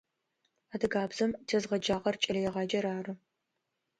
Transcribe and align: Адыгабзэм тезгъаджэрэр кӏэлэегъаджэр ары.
Адыгабзэм 0.73 1.31
тезгъаджэрэр 1.47 2.15
кӏэлэегъаджэр 2.21 2.85
ары. 2.97 3.13